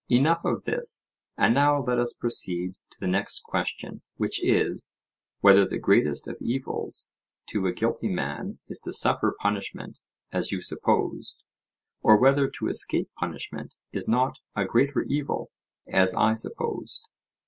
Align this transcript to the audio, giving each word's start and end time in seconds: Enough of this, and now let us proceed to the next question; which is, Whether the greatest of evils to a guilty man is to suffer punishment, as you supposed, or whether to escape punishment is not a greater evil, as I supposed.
Enough 0.09 0.45
of 0.45 0.63
this, 0.63 1.05
and 1.37 1.53
now 1.53 1.79
let 1.79 1.99
us 1.99 2.11
proceed 2.11 2.73
to 2.89 2.97
the 2.99 3.05
next 3.07 3.43
question; 3.43 4.01
which 4.17 4.43
is, 4.43 4.95
Whether 5.41 5.63
the 5.63 5.77
greatest 5.77 6.27
of 6.27 6.37
evils 6.41 7.11
to 7.51 7.67
a 7.67 7.71
guilty 7.71 8.07
man 8.07 8.57
is 8.67 8.79
to 8.79 8.93
suffer 8.93 9.35
punishment, 9.39 10.01
as 10.31 10.51
you 10.51 10.59
supposed, 10.59 11.43
or 12.01 12.17
whether 12.19 12.49
to 12.49 12.67
escape 12.67 13.11
punishment 13.15 13.75
is 13.91 14.07
not 14.07 14.39
a 14.55 14.65
greater 14.65 15.03
evil, 15.03 15.51
as 15.87 16.15
I 16.15 16.33
supposed. 16.33 17.07